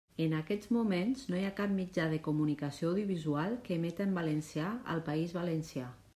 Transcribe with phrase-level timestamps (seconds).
[0.23, 4.73] En aquests moments, no hi ha cap mitjà de comunicació audiovisual que emeta en valencià
[4.97, 5.91] al País Valencià.